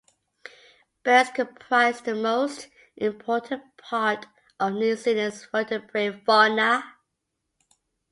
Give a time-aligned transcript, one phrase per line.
[1.03, 4.25] Birds comprise the most important part
[4.59, 6.95] of New Zealand's vertebrate fauna.